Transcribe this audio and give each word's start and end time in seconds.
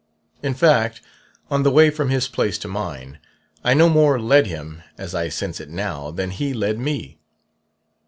In 0.41 0.55
fact, 0.55 0.99
on 1.51 1.61
the 1.61 1.69
way 1.69 1.91
from 1.91 2.09
his 2.09 2.27
place 2.27 2.57
to 2.57 2.67
mine, 2.67 3.19
I 3.63 3.75
no 3.75 3.87
more 3.87 4.19
led 4.19 4.47
him 4.47 4.81
(as 4.97 5.13
I 5.13 5.29
sense 5.29 5.59
it 5.59 5.69
now) 5.69 6.09
than 6.09 6.31
he 6.31 6.55
led 6.55 6.79
me. 6.79 7.19